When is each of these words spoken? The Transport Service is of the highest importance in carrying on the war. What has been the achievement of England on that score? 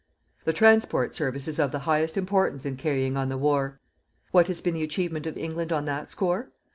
The 0.45 0.51
Transport 0.53 1.13
Service 1.13 1.47
is 1.47 1.59
of 1.59 1.71
the 1.71 1.77
highest 1.85 2.17
importance 2.17 2.65
in 2.65 2.75
carrying 2.75 3.17
on 3.17 3.29
the 3.29 3.37
war. 3.37 3.79
What 4.31 4.47
has 4.47 4.59
been 4.59 4.73
the 4.73 4.81
achievement 4.81 5.27
of 5.27 5.37
England 5.37 5.71
on 5.71 5.85
that 5.85 6.09
score? 6.09 6.53